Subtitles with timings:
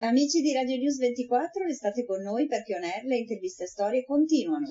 [0.00, 4.04] Amici di Radio News 24, restate con noi perché On Air le interviste e storie
[4.04, 4.68] continuano.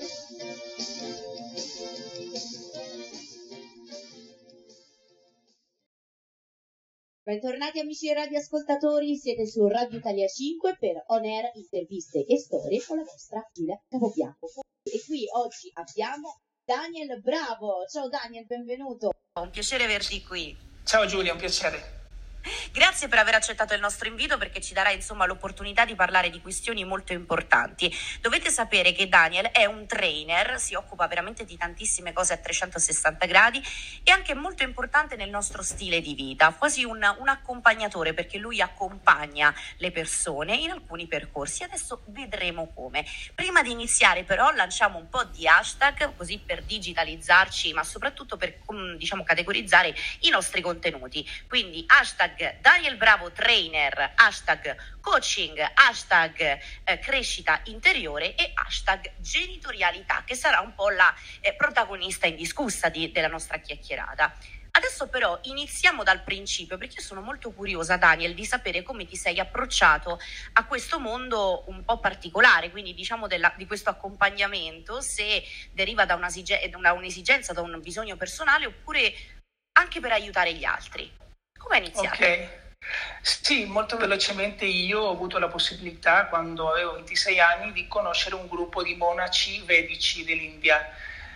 [7.24, 12.98] Bentornati amici radioascoltatori, siete su Radio Italia 5 per On Air interviste e storie con
[12.98, 14.46] la vostra Giulia Capobianco.
[14.84, 17.84] E qui oggi abbiamo Daniel Bravo.
[17.92, 19.10] Ciao Daniel, benvenuto.
[19.42, 20.56] Un piacere averti qui.
[20.84, 22.04] Ciao Giulia, un piacere.
[22.76, 26.42] Grazie per aver accettato il nostro invito perché ci darà insomma l'opportunità di parlare di
[26.42, 27.90] questioni molto importanti.
[28.20, 33.26] Dovete sapere che Daniel è un trainer, si occupa veramente di tantissime cose a 360
[33.28, 33.64] gradi
[34.04, 38.60] e anche molto importante nel nostro stile di vita, quasi un, un accompagnatore perché lui
[38.60, 41.64] accompagna le persone in alcuni percorsi.
[41.64, 43.06] Adesso vedremo come.
[43.34, 48.58] Prima di iniziare però lanciamo un po' di hashtag così per digitalizzarci ma soprattutto per
[48.74, 51.26] mm, diciamo categorizzare i nostri contenuti.
[51.48, 60.24] Quindi hashtag hashtag Daniel Bravo Trainer, hashtag coaching, hashtag eh, crescita interiore e hashtag genitorialità,
[60.26, 64.34] che sarà un po' la eh, protagonista indiscussa di, della nostra chiacchierata.
[64.72, 69.16] Adesso però iniziamo dal principio perché io sono molto curiosa Daniel di sapere come ti
[69.16, 70.20] sei approcciato
[70.54, 76.16] a questo mondo un po' particolare, quindi diciamo della, di questo accompagnamento, se deriva da,
[76.16, 76.30] una,
[76.80, 79.14] da un'esigenza, da un bisogno personale oppure
[79.74, 81.24] anche per aiutare gli altri.
[81.66, 82.24] Come è iniziato?
[82.24, 82.48] Ok.
[83.22, 88.48] Sì, molto velocemente io ho avuto la possibilità, quando avevo 26 anni, di conoscere un
[88.48, 90.88] gruppo di monaci vedici dell'India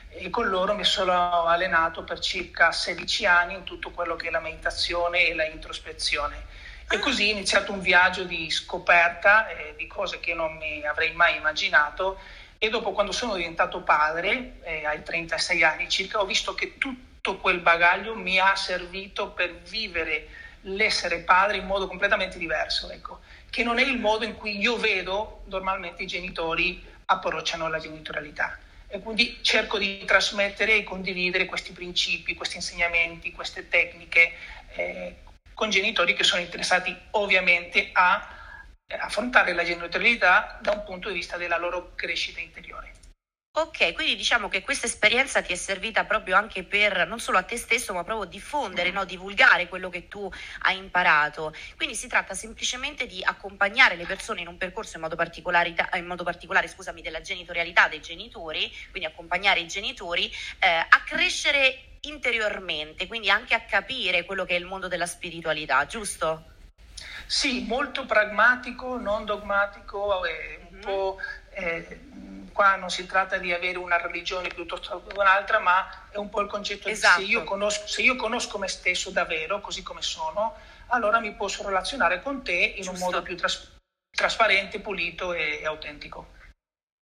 [0.09, 4.31] e con loro mi sono allenato per circa 16 anni in tutto quello che è
[4.31, 6.45] la meditazione e la introspezione.
[6.87, 6.99] E ah.
[6.99, 11.37] così è iniziato un viaggio di scoperta eh, di cose che non mi avrei mai
[11.37, 12.19] immaginato
[12.59, 17.08] e dopo quando sono diventato padre, eh, ai 36 anni circa, ho visto che tutto
[17.21, 20.27] tutto quel bagaglio mi ha servito per vivere
[20.61, 24.77] l'essere padre in modo completamente diverso, ecco, che non è il modo in cui io
[24.77, 28.57] vedo normalmente i genitori approcciano la genitorialità.
[28.87, 34.31] E quindi cerco di trasmettere e condividere questi principi, questi insegnamenti, queste tecniche
[34.73, 35.15] eh,
[35.53, 38.35] con genitori che sono interessati ovviamente a
[38.99, 42.93] affrontare la genitorialità da un punto di vista della loro crescita interiore.
[43.51, 47.43] Ok, quindi diciamo che questa esperienza ti è servita proprio anche per non solo a
[47.43, 49.05] te stesso, ma proprio diffondere, no?
[49.05, 51.53] divulgare quello che tu hai imparato.
[51.75, 55.17] Quindi si tratta semplicemente di accompagnare le persone in un percorso in modo,
[55.95, 61.97] in modo particolare scusami, della genitorialità dei genitori, quindi accompagnare i genitori eh, a crescere
[62.01, 66.45] interiormente, quindi anche a capire quello che è il mondo della spiritualità, giusto?
[67.25, 70.81] Sì, molto pragmatico, non dogmatico, un mm-hmm.
[70.81, 71.17] po'...
[71.51, 71.99] Eh,
[72.59, 76.41] qua non si tratta di avere una religione piuttosto che un'altra, ma è un po'
[76.41, 77.21] il concetto esatto.
[77.21, 81.33] di se io, conosco, se io conosco me stesso davvero, così come sono, allora mi
[81.35, 82.91] posso relazionare con te in Giusto.
[82.91, 83.77] un modo più tras-
[84.11, 86.33] trasparente, pulito e, e autentico.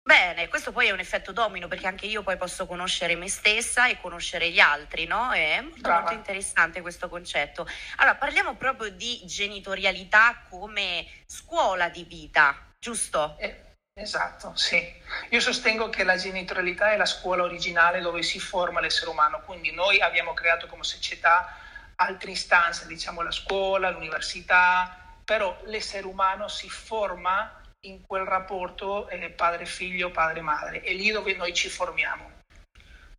[0.03, 3.87] Bene, questo poi è un effetto domino perché anche io poi posso conoscere me stessa
[3.87, 5.31] e conoscere gli altri, no?
[5.31, 7.65] È molto, molto interessante questo concetto.
[7.95, 13.37] Allora, parliamo proprio di genitorialità come scuola di vita, giusto?
[13.39, 14.93] Eh, Esatto, sì.
[15.29, 19.71] Io sostengo che la genitorialità è la scuola originale dove si forma l'essere umano, quindi
[19.71, 21.57] noi abbiamo creato come società
[21.95, 29.29] altre istanze, diciamo la scuola, l'università, però l'essere umano si forma in quel rapporto eh,
[29.29, 32.43] padre-figlio, padre-madre, è lì dove noi ci formiamo.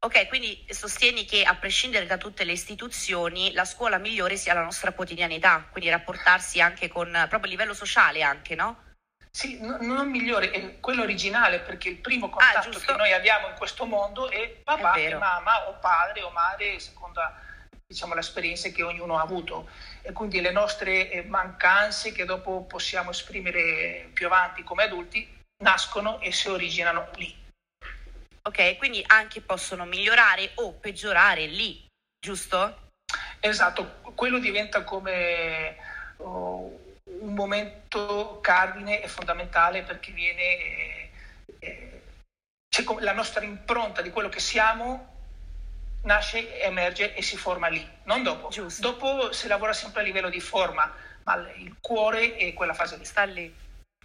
[0.01, 4.63] Ok, quindi sostieni che a prescindere da tutte le istituzioni, la scuola migliore sia la
[4.63, 8.85] nostra quotidianità, quindi rapportarsi anche con, proprio a livello sociale anche, no?
[9.37, 13.13] Sì, no, non migliore, è quello originale, perché il primo ah, contatto ah, che noi
[13.13, 17.21] abbiamo in questo mondo è papà è e mamma, o padre o madre, secondo
[17.87, 19.69] diciamo, l'esperienza che ognuno ha avuto.
[20.01, 25.29] E quindi le nostre eh, mancanze, che dopo possiamo esprimere più avanti come adulti,
[25.63, 27.37] nascono e si originano lì.
[28.41, 31.87] Ok, quindi anche possono migliorare o peggiorare lì,
[32.19, 32.89] giusto?
[33.41, 35.77] Esatto, quello diventa come...
[36.21, 41.11] Oh, un momento cardine e fondamentale perché viene eh,
[41.59, 42.01] eh
[43.01, 45.15] la nostra impronta di quello che siamo
[46.03, 48.49] nasce, emerge e si forma lì, non dopo.
[48.49, 48.81] Giusto.
[48.81, 50.93] Dopo si lavora sempre a livello di forma,
[51.25, 53.05] ma il cuore è quella fase lì.
[53.05, 53.55] Sta lì.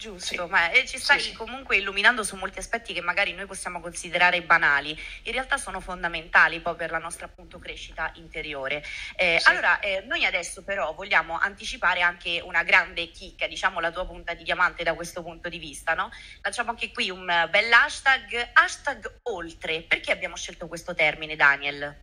[0.01, 0.49] Giusto, sì.
[0.49, 4.41] ma eh, ci stai sì, comunque illuminando su molti aspetti che magari noi possiamo considerare
[4.41, 8.83] banali, in realtà sono fondamentali poi per la nostra appunto crescita interiore.
[9.15, 9.47] Eh, sì.
[9.47, 14.33] Allora, eh, noi adesso però vogliamo anticipare anche una grande chicca, diciamo la tua punta
[14.33, 16.09] di diamante da questo punto di vista, no?
[16.41, 19.83] Lanciamo anche qui un bel hashtag, hashtag oltre.
[19.83, 21.99] Perché abbiamo scelto questo termine, Daniel?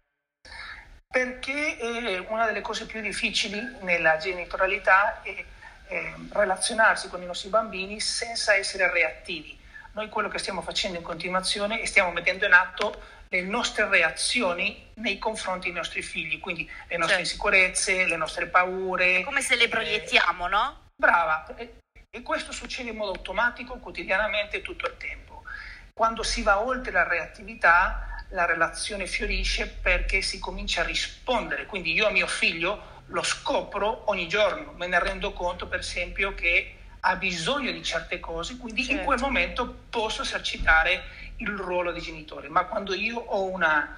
[1.10, 5.44] Perché una delle cose più difficili nella genitorialità è
[5.88, 9.58] eh, relazionarsi con i nostri bambini senza essere reattivi.
[9.92, 14.90] Noi quello che stiamo facendo in continuazione è stiamo mettendo in atto le nostre reazioni
[14.94, 17.20] nei confronti dei nostri figli, quindi le nostre certo.
[17.20, 19.18] insicurezze, le nostre paure.
[19.18, 20.80] È come se le eh, proiettiamo, eh, no?
[20.96, 21.46] Brava,
[22.10, 25.42] e questo succede in modo automatico, quotidianamente, tutto il tempo.
[25.92, 31.66] Quando si va oltre la reattività, la relazione fiorisce perché si comincia a rispondere.
[31.66, 36.34] Quindi io a mio figlio lo scopro ogni giorno, me ne rendo conto per esempio
[36.34, 38.98] che ha bisogno di certe cose, quindi certo.
[38.98, 39.32] in quel certo.
[39.32, 41.02] momento posso esercitare
[41.36, 43.96] il ruolo di genitore, ma quando io ho una,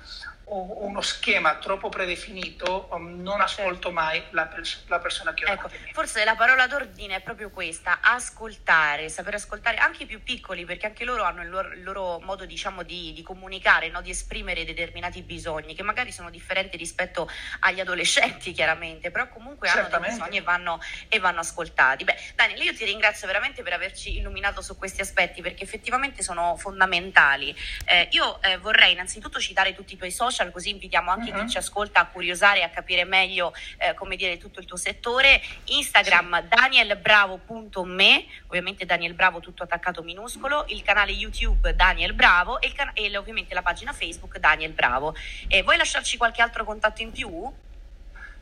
[0.51, 5.71] uno schema troppo predefinito, um, non ascolto mai la, pers- la persona che ho ecco,
[5.93, 10.87] Forse la parola d'ordine è proprio questa, ascoltare, saper ascoltare anche i più piccoli, perché
[10.87, 14.01] anche loro hanno il loro, il loro modo diciamo, di, di comunicare, no?
[14.01, 17.31] di esprimere determinati bisogni, che magari sono differenti rispetto
[17.61, 22.05] agli adolescenti chiaramente, però comunque hanno dei bisogni e vanno, e vanno ascoltati.
[22.05, 26.57] Beh, Daniel, io ti ringrazio veramente per averci illuminato su questi aspetti, perché effettivamente sono
[26.57, 27.55] fondamentali.
[27.85, 31.37] Eh, io eh, vorrei innanzitutto citare tutti i tuoi social, social, così invitiamo anche uh-huh.
[31.37, 31.49] chi mhm.
[31.49, 35.43] ci ascolta a curiosare e a capire meglio eh, come dire tutto il tuo settore.
[35.67, 36.49] Instagram sì.
[36.49, 43.15] danielbravo.me, ovviamente Daniel Bravo tutto attaccato minuscolo, il canale YouTube Daniel Bravo e, can- e
[43.17, 45.15] ovviamente la pagina Facebook Daniel Bravo.
[45.49, 47.53] Eh, vuoi lasciarci qualche altro contatto in più?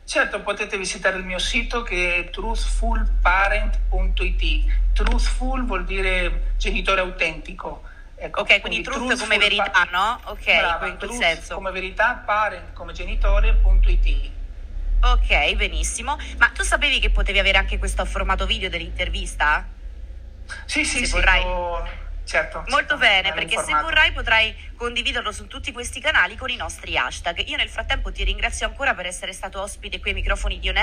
[0.05, 4.77] Certo, potete visitare il mio sito che è truthfulparent.it.
[4.93, 7.83] Truthful vuol dire genitore autentico
[8.21, 10.19] Ecco, ok, quindi, quindi truth, come verità, pa- no?
[10.25, 11.55] Ok, brava, in quel senso.
[11.55, 14.31] Come verità, parent come genitore.it.
[15.01, 16.17] Ok, benissimo.
[16.37, 19.65] Ma tu sapevi che potevi avere anche questo formato video dell'intervista?
[20.65, 21.11] Sì, sì, se sì.
[21.11, 21.41] Vorrai...
[21.41, 23.75] Io Certo, Molto bene, perché informato.
[23.77, 27.43] se vorrai potrai condividerlo su tutti questi canali con i nostri hashtag.
[27.47, 30.77] Io nel frattempo ti ringrazio ancora per essere stato ospite qui ai microfoni di On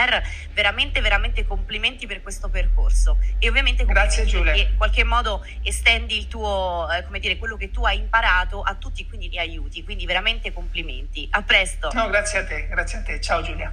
[0.53, 3.19] veramente, veramente complimenti per questo percorso.
[3.39, 4.55] E ovviamente Grazie, Giulia.
[4.57, 8.75] in qualche modo estendi il tuo, eh, come dire, quello che tu hai imparato a
[8.75, 9.85] tutti, quindi li aiuti.
[9.85, 11.29] Quindi veramente complimenti.
[11.31, 11.91] A presto.
[11.93, 13.21] No, grazie a te, grazie a te.
[13.21, 13.73] Ciao Giulia.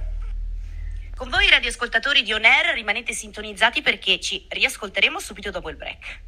[1.16, 2.42] Con voi radioascoltatori di On
[2.72, 6.20] rimanete sintonizzati perché ci riascolteremo subito dopo il break.